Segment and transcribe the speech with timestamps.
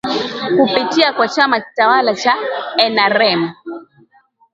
[0.57, 2.33] kupitia kwa chama tawala cha
[2.89, 3.53] nrm